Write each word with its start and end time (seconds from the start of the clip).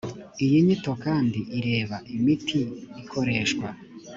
iyi 0.43 0.57
nyito 0.65 0.91
kandi 1.03 1.39
ireba 1.57 1.97
imiti 2.15 2.61
ikoreshwa 3.01 3.67